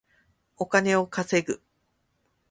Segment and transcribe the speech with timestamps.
[0.57, 1.61] お金を稼ぐ